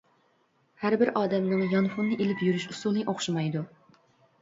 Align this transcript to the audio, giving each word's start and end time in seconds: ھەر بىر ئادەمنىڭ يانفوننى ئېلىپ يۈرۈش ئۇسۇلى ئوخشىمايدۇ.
ھەر 0.83 0.95
بىر 1.01 1.11
ئادەمنىڭ 1.21 1.63
يانفوننى 1.75 2.19
ئېلىپ 2.19 2.43
يۈرۈش 2.49 2.69
ئۇسۇلى 2.73 3.09
ئوخشىمايدۇ. 3.15 3.67